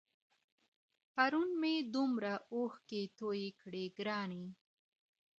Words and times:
پرون 1.15 1.49
مي 1.61 1.75
دومره 1.93 2.33
اوښكي 2.55 3.01
توى 3.17 3.47
كړې 3.61 3.85
ګراني! 3.97 4.45